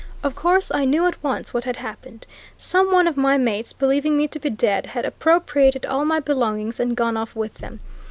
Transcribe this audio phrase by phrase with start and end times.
[0.23, 2.25] "Of course, I knew at once what had happened
[2.57, 6.79] some one of my mates, believing me to be dead, had appropriated all my belongings
[6.79, 7.81] and gone off with them.